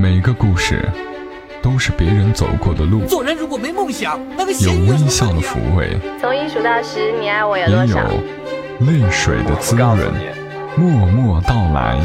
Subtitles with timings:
[0.00, 0.88] 每个故事
[1.60, 8.04] 都是别人走过的路，做人如果没梦想，那个有微笑的抚慰，从一数到十，你爱我有也多少？
[8.04, 9.98] 有泪水的滋润。
[10.76, 12.00] 默默到来，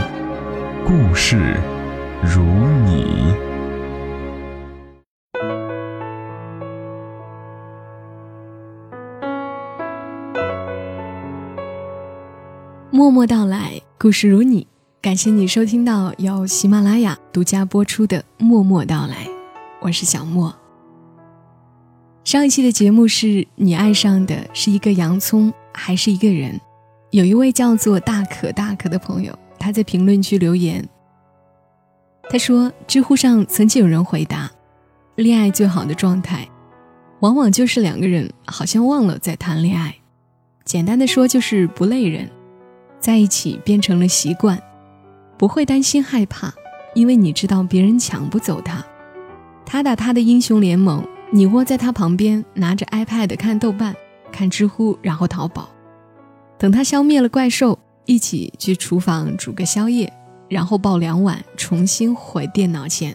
[0.84, 1.56] 故事
[2.24, 2.42] 如
[2.84, 3.32] 你。
[12.89, 14.66] 默默到来，故事如你。
[15.04, 19.26] 感谢你收听到由喜马拉雅独家播出的《默默到来》，
[19.82, 20.56] 我是小莫。
[22.24, 26.58] 上一期的节目是你爱上的是一个洋葱还是一个人？
[27.11, 30.88] 有一位叫做大可大可的朋友，他在评论区留言，
[32.30, 34.50] 他说：“知乎上曾经有人回答，
[35.16, 36.47] 恋爱最好的状态，
[37.20, 39.97] 往往就是两个人好像忘了在谈恋爱，
[40.64, 42.30] 简单的说就是不累人。”
[43.02, 44.58] 在一起变成了习惯，
[45.44, 46.53] 不会担心害怕，
[46.94, 48.81] 因为你知道别人抢不走他。
[49.66, 53.94] 他打他的英雄联盟，你窝在他旁边，拿着 iPad 看豆瓣、
[54.31, 55.67] 看知乎，然后淘宝。
[56.58, 60.14] 等他消灭了怪兽，一起去厨房煮个宵夜，
[60.47, 63.14] 然后抱两碗，重新回电脑前，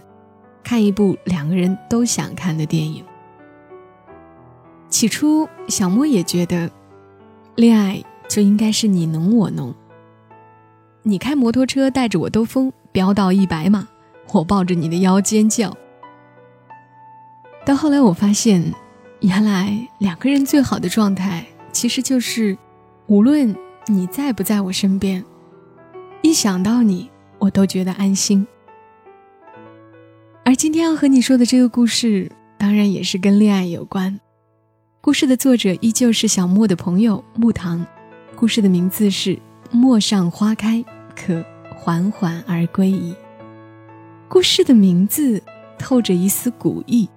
[0.62, 3.03] 看一部两个人都想看的电影。
[4.91, 6.71] 起初，小莫也觉得，
[7.56, 8.05] 恋爱。
[8.29, 9.75] 就应该是你侬我侬。
[11.09, 13.89] 你开摩托车带着我兜风，飙到一百码，
[14.31, 15.75] 我抱着你的腰尖叫。
[17.65, 18.75] 到后来我发现，
[19.20, 22.59] 原来两个人最好的状态，其实就是，
[23.06, 23.56] 无论
[23.87, 25.25] 你在不在我身边，
[26.20, 28.47] 一想到你，我都觉得安心。
[30.45, 34.20] 而今天要和你说的这个故事，当然也是跟恋爱有关。
[35.00, 37.87] 故事的作者依旧是小莫的朋友木糖。
[38.37, 39.34] 故事的名字是
[39.72, 40.84] 《陌上花开，
[41.19, 43.13] 可缓缓而归矣》。
[44.29, 45.43] 故事的名字
[45.79, 47.09] 透着一丝古意，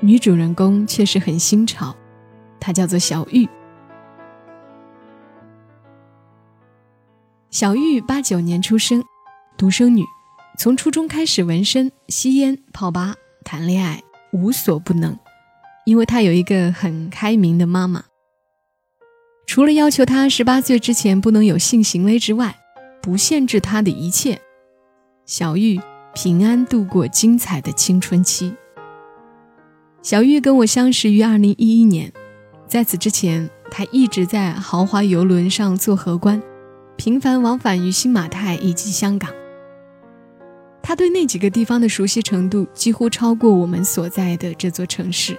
[0.00, 1.96] 女主人公却是很新潮，
[2.60, 3.48] 她叫做小玉。
[7.50, 9.02] 小玉八九年出生，
[9.56, 10.04] 独生女，
[10.58, 13.14] 从初中开始纹身、吸烟、泡吧、
[13.44, 14.02] 谈恋爱，
[14.32, 15.18] 无所不能，
[15.86, 18.04] 因为她有一个很开明的妈妈。
[19.46, 22.56] 除了要求他十八岁之前不能有性行为之外，
[23.02, 24.40] 不限制他的一切，
[25.24, 25.80] 小玉
[26.14, 28.54] 平安度过精彩的青春期。
[30.02, 32.12] 小玉跟我相识于二零一一年，
[32.66, 36.42] 在此之前，她一直在豪华游轮上做荷官，
[36.96, 39.30] 频繁往返于新马泰以及香港。
[40.82, 45.36] 她对那几个地方的熟悉程度几乎超过我们所在的这座城市。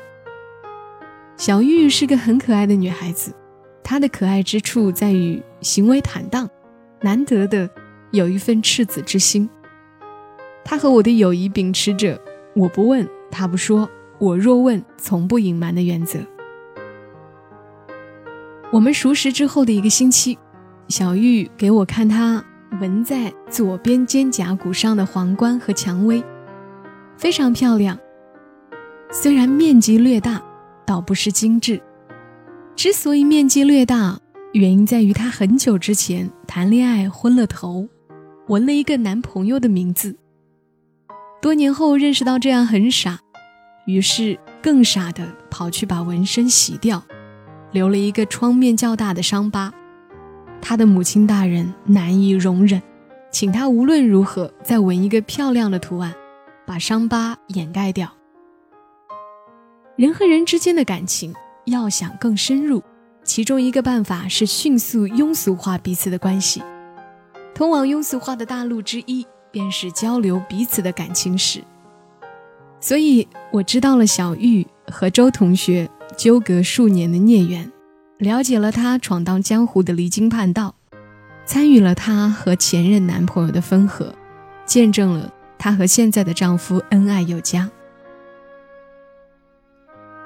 [1.38, 3.34] 小玉是个很可爱的女孩子。
[3.84, 6.48] 她的可爱之处在于行为坦荡，
[7.02, 7.70] 难得的
[8.12, 9.50] 有一份赤子之心。
[10.64, 12.20] 他和我的友谊秉持着
[12.56, 13.88] “我不问，他不说；
[14.20, 16.20] 我若问，从不隐瞒”的原则。
[18.72, 20.38] 我们熟识之后的一个星期，
[20.88, 22.44] 小玉给我看她
[22.80, 26.24] 纹在左边肩胛骨上的皇冠和蔷薇，
[27.18, 27.98] 非常漂亮。
[29.12, 30.42] 虽然面积略大，
[30.86, 31.82] 倒不失精致。
[32.76, 34.18] 之所以面积略大，
[34.54, 37.88] 原因在于她很久之前谈恋爱昏了头，
[38.50, 40.18] 纹了一个男朋友的名字。
[41.42, 43.22] 多年后认识到这样很傻，
[43.86, 47.02] 于是更傻的跑去把纹身洗掉，
[47.72, 49.74] 留了一个创面较大的伤疤。
[50.62, 52.82] 他的母亲大人难以容忍，
[53.32, 56.14] 请他无论如何再纹一个漂亮的图案，
[56.66, 58.12] 把伤疤掩盖掉。
[59.96, 61.34] 人和人之间的感情。
[61.66, 62.82] 要想更深入，
[63.34, 66.62] 其中一个办法是迅速庸俗化彼此的关系。
[67.56, 71.64] 通往庸俗化的大路之一，便是交流彼此的感情史。
[72.82, 77.72] 所以，我知道了小玉和周同学纠葛数年的孽缘，
[78.18, 80.76] 了解了她闯荡江湖的离经叛道，
[81.46, 84.14] 参与了她和前任男朋友的分合，
[84.66, 87.72] 见证了她和现在的丈夫恩爱有加。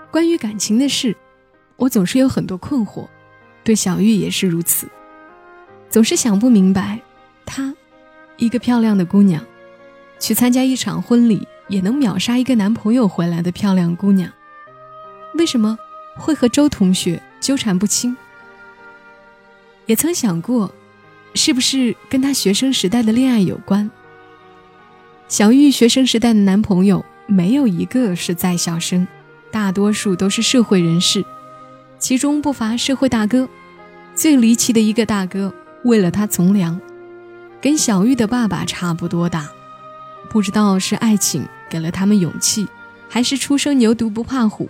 [0.09, 1.15] 关于感情的事。
[1.77, 3.07] 我总是有很多困惑，
[3.63, 4.87] 对小玉也是如此，
[5.89, 6.99] 总是想不明白，
[7.45, 7.73] 她，
[8.37, 9.43] 一个漂亮的姑娘，
[10.19, 14.31] 去参加一场婚礼也能秒杀一个男朋友回来的漂亮姑娘，
[15.33, 15.77] 为什么
[16.15, 18.15] 会和周同学纠缠不清？
[19.85, 20.73] 也曾想过，
[21.33, 23.91] 是不是跟她学生时代的恋爱有关？
[25.27, 29.05] 小玉学生时代的男朋友没有一个是在校生，
[29.51, 31.25] 大多数都是社会人士。
[31.97, 33.47] 其中不乏社会大哥，
[34.13, 35.53] 最离奇的一个大哥
[35.83, 36.79] 为了他从良，
[37.61, 39.49] 跟小玉的爸爸差不多大，
[40.29, 42.67] 不知道是爱情给了他们勇气，
[43.09, 44.69] 还是初生牛犊不怕虎。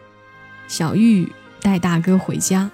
[0.68, 1.31] 小玉
[1.62, 2.69] 带大哥回家，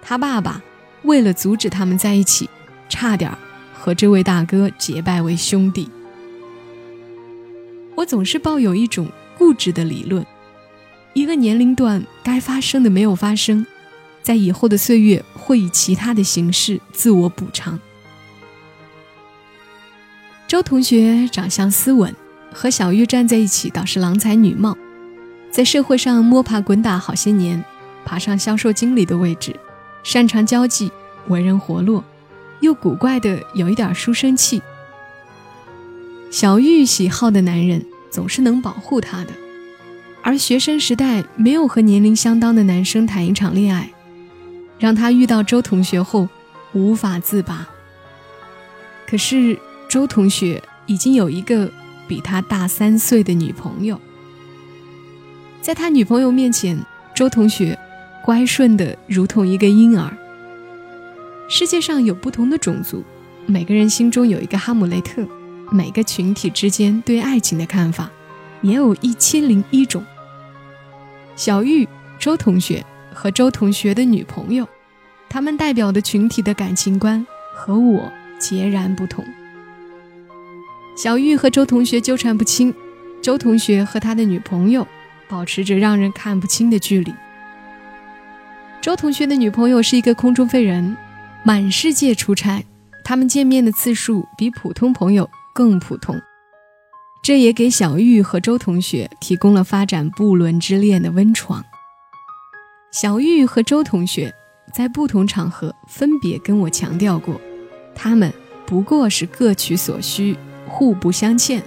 [0.00, 0.62] 他爸爸
[1.02, 2.48] 为了阻止他们在一起，
[2.88, 3.30] 差点
[3.74, 5.90] 和这位大哥结拜为兄弟。
[7.94, 10.24] 我总是抱有一种固执的理论：
[11.14, 13.66] 一个年龄段该发生的没有发生，
[14.26, 17.78] 在以后的岁月会以其他的形式自我补偿。
[20.48, 22.12] 周同学长相斯文，
[22.52, 24.76] 和小玉站在一起倒是郎才女貌。
[25.48, 27.64] 在社会上摸爬滚打好些年，
[28.04, 29.54] 爬上销售经理的位置，
[30.02, 30.90] 擅长交际，
[31.28, 32.02] 为人活络，
[32.58, 34.60] 又古怪的有一点书生气。
[36.32, 39.30] 小玉喜好的男人总是能保护她的，
[40.20, 43.92] 而学生时代没有和年龄相当的男生谈一场恋爱，
[44.78, 46.28] 让他遇到周同学后
[46.72, 47.66] 无法自拔。
[49.06, 49.58] 可是
[49.88, 51.70] 周同学已经有一个
[52.08, 54.00] 比他大三岁的女朋友。
[55.60, 56.78] 在他女朋友面前，
[57.14, 57.78] 周同学
[58.24, 60.16] 乖顺的如同一个婴儿。
[61.48, 63.04] 世界上有不同的种族，
[63.46, 65.26] 每个人心中有一个哈姆雷特，
[65.70, 68.10] 每个群体之间对爱情的看法
[68.62, 70.04] 也有一千零一种。
[71.36, 71.88] 小玉、
[72.18, 72.84] 周同学
[73.16, 74.68] 和周同学的女朋友，
[75.28, 79.24] 他们代表的群体的感情观和我截然不同。
[80.96, 82.72] 小玉和周同学纠缠不清，
[83.22, 84.86] 周同学和他的女朋友。
[85.28, 87.12] 保持着让人看不清的距离。
[88.80, 90.96] 周同学的女朋友是一个空中飞人，
[91.44, 92.64] 满世界出差，
[93.02, 96.16] 他们见面的次数比普通朋友更普通。
[97.24, 101.64] 这也给小玉和周同学提供了发展不伦之恋的温床。
[102.98, 104.34] 小玉和周同学
[104.72, 107.38] 在不同场合分别跟我强调过，
[107.94, 108.32] 他们
[108.64, 110.34] 不过是各取所需，
[110.66, 111.62] 互不相欠。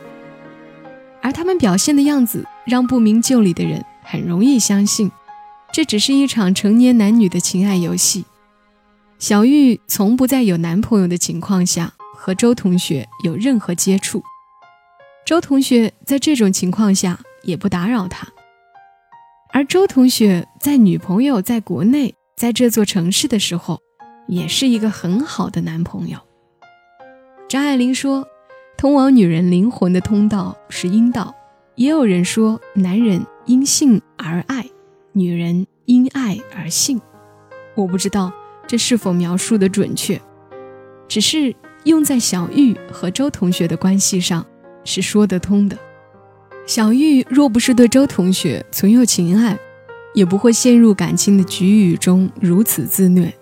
[1.22, 5.12] 而他们表现的样子，让不明就里的人很容易相信，
[5.72, 8.26] 这只是一场成年男女的情爱游戏。
[9.20, 14.24] 小玉从不在有男朋友的情况下和周同学有任何接触，
[15.28, 18.28] 周同学在这种情况下也不打扰他。
[19.52, 23.80] 而周同学在女朋友在国内，在这座城市的时候，
[24.28, 26.18] 也是一个很好的男朋友。
[27.48, 28.28] 张爱玲说。
[28.78, 31.36] 通往女人灵魂的通道是阴道，
[31.76, 34.66] 也有人说男人因性而爱，
[35.12, 37.02] 女人因爱而性。
[37.76, 38.32] 我不知道
[38.66, 40.22] 这是否描述的准确，
[41.10, 41.54] 只是
[41.84, 44.46] 用在小玉和周同学的关系上
[44.86, 45.78] 是说得通的。
[46.70, 49.58] 小玉若不是对周同学存有情爱，
[50.14, 53.34] 也不会陷入感情的局域中如此自虐。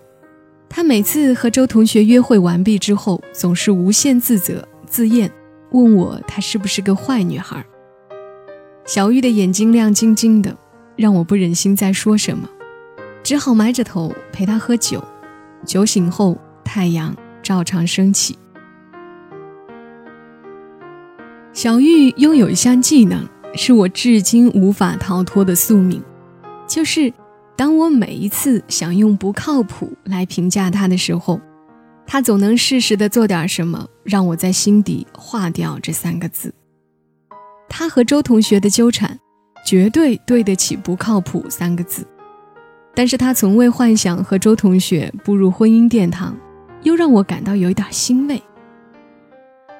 [0.66, 4.66] 她每次和周同学约会完毕之后，总是无限自责。
[4.86, 5.30] 自厌，
[5.72, 7.62] 问我她是不是个坏女孩。
[8.86, 10.56] 小玉的眼睛亮晶晶的，
[10.96, 12.48] 让我不忍心再说什么，
[13.22, 15.04] 只好埋着头陪她喝酒。
[15.66, 18.38] 酒醒后，太阳照常升起。
[21.58, 26.00] 小玉拥有一项技能，是我至今无法逃脱的宿命，
[26.68, 27.12] 就是
[27.56, 31.40] 当我每一次想用不靠谱来评价她的时候。
[32.06, 36.54] 他总能适时的做点什么，让我在心底划掉这三个字。
[37.68, 39.18] 他和周同学的纠缠，
[39.66, 42.06] 绝对对得起“不靠谱”三个字。
[42.94, 46.36] 但是他从未幻想和周同学步入婚姻殿堂，
[46.84, 48.40] 又让我感到有一点欣慰。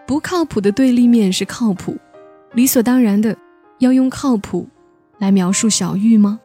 [0.08, 1.98] 不靠谱的对立面是靠谱，
[2.54, 3.36] 理所当然的
[3.80, 4.66] 要用靠谱
[5.18, 6.40] 来描述小玉吗？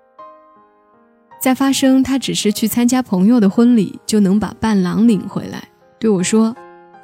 [1.42, 5.64] 在发生他只是去参加朋友的婚礼就能把伴郎领回来。
[5.98, 6.54] 对我说：“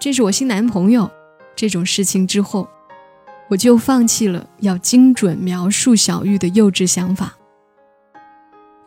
[0.01, 1.09] 这是我新男朋友。”
[1.55, 2.67] 这种事情之后，
[3.49, 7.37] 我就放弃了要精准描述小玉的幼稚想法。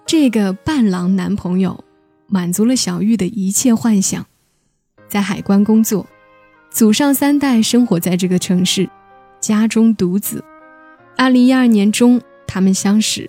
[0.05, 1.83] 这个伴郎男朋友
[2.27, 4.27] 满足了小玉的一切幻想，
[5.09, 6.07] 在海关工作，
[6.73, 8.89] 祖上三代生活在这个城市，
[9.41, 10.43] 家中独子。
[11.19, 13.29] 二零一二年中，他们相识。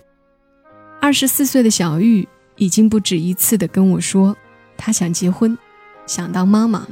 [1.01, 4.33] 二十四岁的小玉已经不止一次的跟我说，
[4.77, 5.57] 她想结婚。
[6.05, 6.91] 想当妈妈了，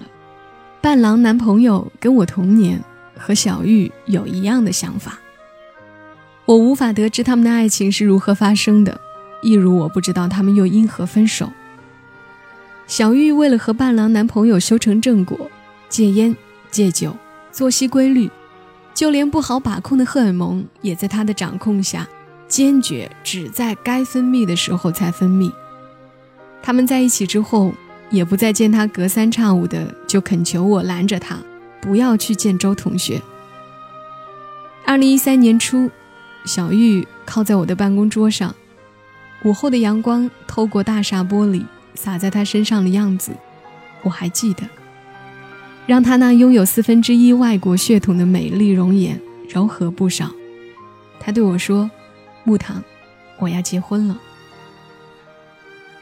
[0.82, 2.82] 伴郎男朋友跟我同年，
[3.18, 5.20] 和小玉有一样的想法。
[6.46, 9.00] 我无法得知他们的爱情是如何发生的，
[9.42, 11.50] 一如我不知道他们又因何分手。
[12.88, 15.50] 小玉为了和伴郎男朋友修成正果，
[15.92, 16.36] 戒烟
[16.72, 17.16] 戒酒，
[17.52, 18.32] 作息规律，
[18.96, 22.08] 就连不好把控的荷尔蒙也在他的掌控下，
[22.48, 25.52] 坚决只在该分泌的时候才分泌。
[26.64, 27.72] 他们在一起之后。
[28.12, 31.38] 也不再见他隔三差五的就恳求我拦着他，
[31.80, 33.22] 不要去见周同学。
[34.86, 35.90] 二零一三年初，
[36.44, 38.54] 小玉靠在我的办公桌上，
[39.46, 41.64] 午后的阳光透过大厦玻璃
[41.96, 43.32] 洒在她身上的样子，
[44.04, 44.64] 我还记得，
[45.86, 49.20] 让她那拥有四分之一外国血统的美丽容颜
[49.50, 50.32] 柔和不少。
[51.20, 51.90] 她对我说
[52.44, 52.84] ：“木糖，
[53.40, 54.20] 我要结婚了。”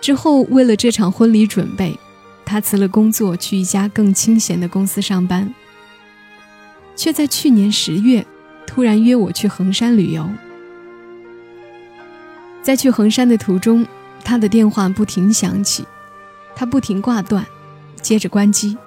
[0.02, 1.98] 之后，为了这场婚礼准备，
[2.46, 5.54] 她辞了工作，去一家更清闲的公司上班，
[6.96, 8.26] 却在去年十月。
[8.68, 10.30] 突然约我去衡山旅游，
[12.62, 13.84] 在去衡山的途中，
[14.24, 15.84] 他的电话不停响起，
[16.56, 17.44] 他不停挂断，
[18.00, 18.78] 接着关机。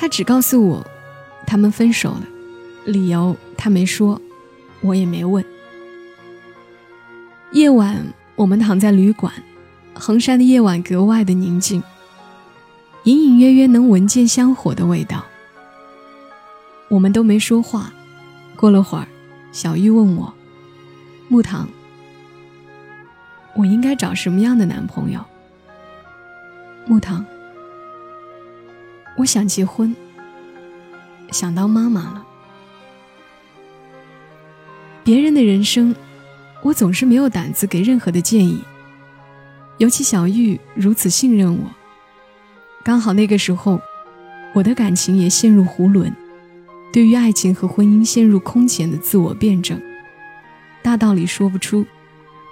[0.00, 0.86] 他只告诉我，
[1.46, 2.22] 他们分手了，
[2.86, 4.18] 理由他没说，
[4.80, 5.44] 我也没问。
[7.52, 8.02] 夜晚，
[8.34, 9.30] 我们躺在旅馆，
[9.92, 11.82] 衡山的夜晚格外的宁静，
[13.04, 15.22] 隐隐约约能闻见香火的味道。
[16.88, 17.92] 我们都没说话。
[18.56, 19.06] 过了会儿，
[19.52, 20.32] 小玉问我
[21.28, 21.68] ：“木糖，
[23.54, 25.20] 我应该找什么样的男朋友？”
[26.88, 27.22] 木糖，
[29.16, 29.94] 我想结婚，
[31.30, 32.26] 想当妈妈了。
[35.02, 35.94] 别人的人生，
[36.62, 38.62] 我总是没有胆子给任何的建议，
[39.78, 41.70] 尤其小玉如此信任我。
[42.82, 43.80] 刚好那个时候，
[44.54, 46.12] 我的感情也陷入囫囵。
[46.92, 49.80] 对于爱情和婚姻陷入空前的自我辩证，
[50.82, 51.86] 大道理说不出，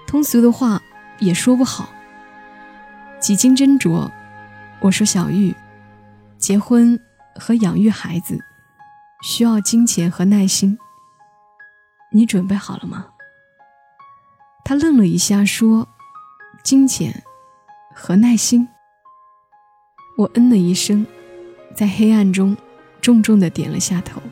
[0.07, 0.81] 通俗的话
[1.19, 1.93] 也说不好。
[3.21, 4.09] 几经斟酌，
[4.81, 5.53] 我说：“小玉，
[6.49, 6.99] 结婚
[7.35, 8.43] 和养育孩子
[9.23, 10.79] 需要金钱和耐心，
[12.11, 13.09] 你准备好了吗？”
[14.65, 15.87] 他愣了一下，说
[16.65, 17.23] ：“金钱
[17.95, 18.67] 和耐心。”
[20.17, 21.07] 我嗯了一声，
[21.77, 22.57] 在黑暗中。
[23.03, 24.23] 重重的点了下头。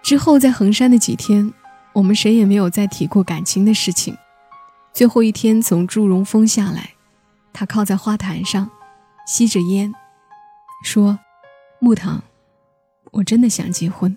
[0.00, 1.52] 之后在衡山的几天，
[1.92, 4.16] 我们谁也没有再提过感情的事情。
[4.92, 6.94] 最后一天从祝融峰下来，
[7.52, 8.70] 他靠在花坛上，
[9.26, 9.92] 吸着烟，
[10.82, 11.18] 说
[11.80, 12.22] ：“木糖，
[13.12, 14.16] 我真的想结婚，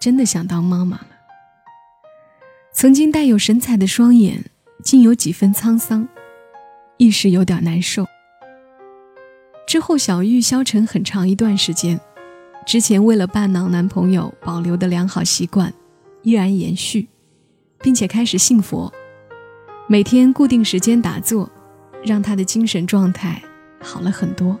[0.00, 1.08] 真的想当妈妈了。”
[2.72, 4.44] 曾经带有神采的双眼，
[4.84, 6.08] 竟有几分沧桑，
[6.98, 8.06] 一时有点难受。
[9.66, 12.00] 之后，小玉消沉很长一段时间。
[12.64, 15.74] 之前为了伴郎男朋友保留的良好习惯，
[16.22, 17.08] 依然延续，
[17.80, 18.92] 并且开始信佛，
[19.88, 21.50] 每天固定时间打坐，
[22.04, 23.42] 让她的精神状态
[23.82, 24.58] 好了很多。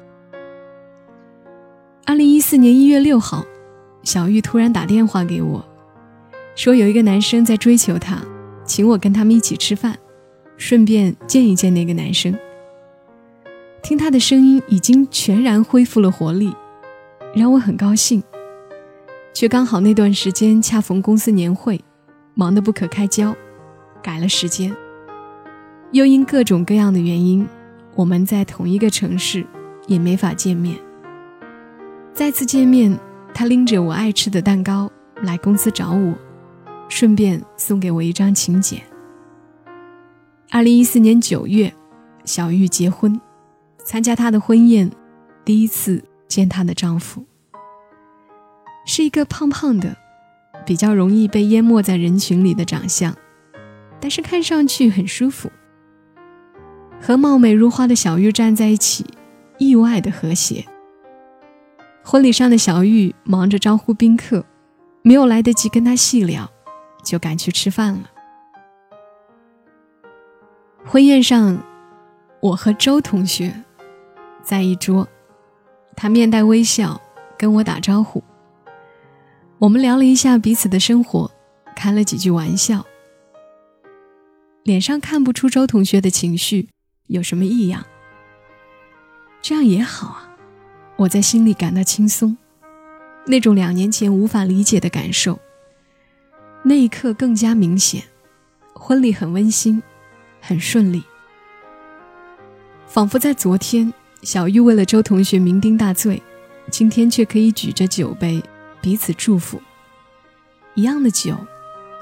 [2.04, 3.44] 二零一四年一月六号，
[4.02, 5.64] 小玉突然打电话给我，
[6.54, 8.18] 说有一个男生在追求她，
[8.64, 9.96] 请我跟他们一起吃饭，
[10.56, 12.36] 顺便见一见那个男生。
[13.82, 16.54] 听他的声音已经全然恢复了活力，
[17.34, 18.22] 让我很高兴。
[19.34, 21.80] 却刚好那段时间恰逢公司年会，
[22.34, 23.34] 忙得不可开交，
[24.02, 24.74] 改了时间。
[25.90, 27.48] 又因各种各样的原因，
[27.94, 29.46] 我们在同一个城市
[29.86, 30.78] 也没法见面。
[32.14, 32.98] 再次见面，
[33.34, 34.90] 他拎着我爱吃的蛋糕
[35.22, 36.14] 来公司找我，
[36.88, 38.80] 顺便送给我一张请柬。
[40.50, 41.72] 二零一四年九月，
[42.24, 43.20] 小玉结婚。
[43.84, 44.88] 参加她的婚宴，
[45.44, 47.24] 第一次见她的丈夫，
[48.86, 49.96] 是一个胖胖的、
[50.64, 53.12] 比较容易被淹没在人群里的长相，
[53.98, 55.50] 但是看上去很舒服。
[57.02, 59.04] 和貌美如花的小玉站在一起，
[59.58, 60.64] 意外的和谐。
[62.04, 64.44] 婚礼上的小玉忙着招呼宾客，
[65.02, 66.48] 没有来得及跟他细聊，
[67.02, 68.08] 就赶去吃饭了。
[70.84, 71.60] 婚宴上，
[72.40, 73.52] 我和周同学。
[74.44, 75.08] 在一桌，
[75.96, 77.00] 他面带微笑
[77.36, 78.22] 跟我打招呼。
[79.58, 81.30] 我们聊了一下彼此的生活，
[81.74, 82.84] 开了几句玩笑。
[84.62, 86.68] 脸上看不出周同学的情绪
[87.12, 87.84] 有什么异样，
[89.42, 90.30] 这样也好啊。
[90.96, 92.36] 我在心里感到轻松，
[93.26, 95.38] 那种两年前无法理解的感受，
[96.62, 98.02] 那一刻更加明显。
[98.72, 99.82] 婚礼很温馨，
[100.40, 101.02] 很顺利，
[102.86, 103.92] 仿佛在昨天。
[104.22, 106.22] 小玉为了周同学酩酊大醉，
[106.70, 108.42] 今天却可以举着酒杯
[108.80, 109.60] 彼此祝福。
[110.74, 111.36] 一样的酒，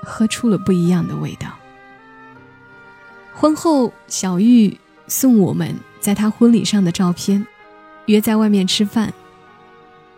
[0.03, 1.59] 喝出了不一样的味道。
[3.35, 4.77] 婚后，小玉
[5.11, 7.45] 送我们在他婚礼上的照片，
[8.07, 9.13] 约在外面吃饭。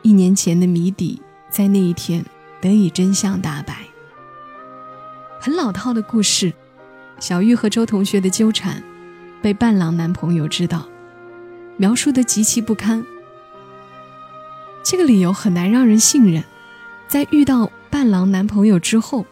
[0.03, 1.19] 一年前的谜底
[1.49, 2.23] 在那一天
[2.61, 3.79] 得以真相大白。
[5.41, 6.53] 很老套的故事，
[7.19, 8.83] 小玉和周同学的纠缠，
[9.41, 10.87] 被伴郎男朋友知道。
[11.79, 13.03] 描述的极其不堪，
[14.85, 16.45] 这个理由很难让人信任。
[17.09, 19.25] 在遇到伴郎男朋友之后，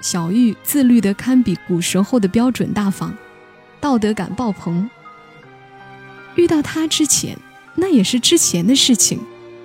[0.00, 3.12] 小玉自律的堪比古时候的标准大方，
[3.80, 4.88] 道德感爆棚。
[6.38, 7.36] 遇到他之前，
[7.74, 9.18] 那也是之前的事情，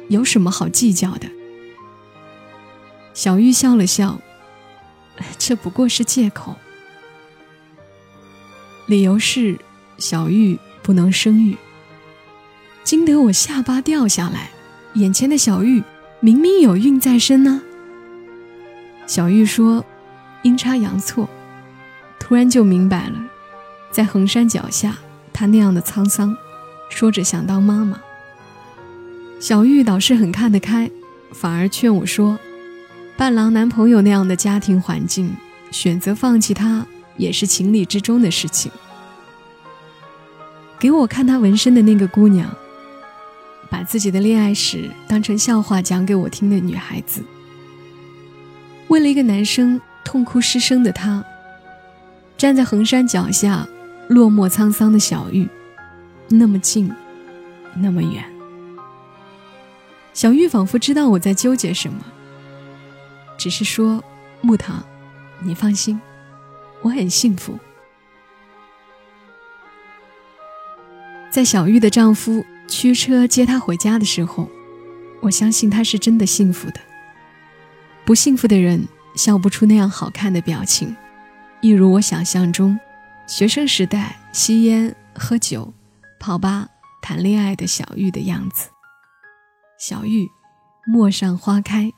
[0.09, 1.27] 有什么好计较的？
[3.13, 4.19] 小玉笑了笑，
[5.37, 6.55] 这不过是借口。
[8.87, 9.59] 理由是
[9.99, 11.55] 小玉不能生育。
[12.83, 14.49] 惊得我下巴掉下来，
[14.95, 15.83] 眼前的小玉
[16.21, 17.61] 明明有孕在身呢。
[19.05, 19.85] 小玉说
[20.41, 21.29] ：“阴差阳错。”
[22.19, 23.23] 突然就明白了，
[23.91, 24.97] 在衡山脚下，
[25.31, 26.35] 她那样的沧桑。
[26.89, 27.99] 说着想当妈妈，
[29.39, 30.89] 小玉倒是很看得开，
[31.31, 32.37] 反而劝我说
[33.17, 35.35] ：“伴郎男朋友那样的家庭环境，
[35.71, 36.85] 选择放弃他
[37.17, 38.71] 也是情理之中的事情。”
[40.79, 42.53] 给我看他纹身的那个姑娘，
[43.69, 47.21] 把自己的恋爱史当成笑话讲给我听的女孩子，
[48.89, 51.23] 为了一个男生痛哭失声的她，
[52.37, 53.67] 站在衡山脚下，
[54.09, 55.47] 落寞沧桑的小玉。
[56.35, 56.91] 那么近，
[57.75, 58.25] 那么远。
[60.13, 62.03] 小玉仿佛知道我在纠结什么，
[63.37, 64.03] 只是说
[64.41, 64.83] ：“木糖，
[65.41, 66.01] 你放心，
[66.81, 67.55] 我很幸福。”
[71.29, 74.49] 在小玉的丈夫驱车接她回家的时候，
[75.21, 76.79] 我相信她是真的幸福的。
[78.05, 80.95] 不幸福的人笑不出那样好看的表情，
[81.61, 82.79] 一如我想象中，
[83.27, 85.71] 学生时代吸烟喝酒。
[86.23, 86.69] 跑吧，
[87.01, 88.69] 谈恋爱的小玉的样子。
[89.77, 90.25] 小玉，
[90.87, 91.91] 陌上花开，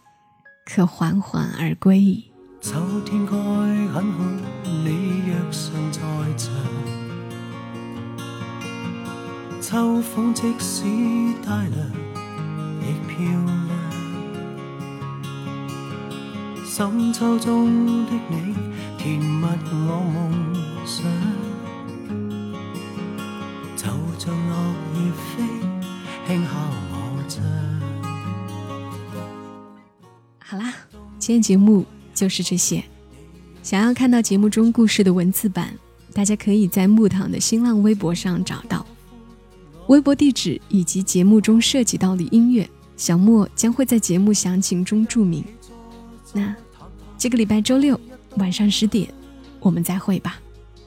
[0.66, 2.32] 可缓缓而归矣。
[2.60, 4.24] 秋天该很好，
[4.64, 6.02] 你若尚在
[6.36, 6.52] 场。
[9.62, 10.86] 秋风即使
[11.46, 11.88] 带凉，
[12.82, 13.20] 亦漂
[13.68, 13.70] 亮。
[16.66, 18.56] 深秋中的你，
[18.98, 21.06] 甜蜜我梦想。
[31.26, 31.84] 今天节目
[32.14, 32.84] 就是这些。
[33.64, 35.74] 想要看到节目中故事的文字版，
[36.14, 38.86] 大家可以在木糖的新浪微博上找到。
[39.88, 45.44] 微博地址以及节目中涉及到的音乐，小莫将会在节目详情中注明。
[46.32, 46.56] 那
[47.18, 48.00] 这个礼拜周六
[48.38, 49.12] 晚上十点，
[49.60, 50.40] 我们再会吧。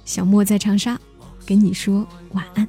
[0.04, 0.96] 小莫在长沙，
[1.44, 2.68] 跟你说晚安。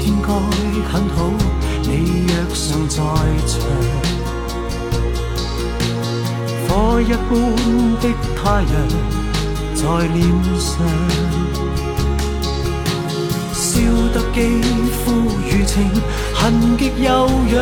[0.00, 0.28] 天该
[0.90, 1.18] 很好，
[1.82, 2.96] 你若尚在
[3.46, 3.60] 场，
[6.66, 7.30] 火一般
[8.00, 8.74] 的太阳
[9.74, 10.18] 在脸
[10.58, 10.72] 上，
[13.52, 13.62] 烧
[14.14, 14.38] 得肌
[15.04, 15.04] 肤
[15.44, 15.76] 如情，
[16.34, 16.38] 痕
[16.78, 17.08] 极悠
[17.52, 17.56] 扬，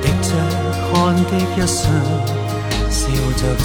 [0.00, 0.28] 滴着
[0.92, 1.84] 汗的一双，
[2.88, 3.00] 笑
[3.36, 3.64] 着唱。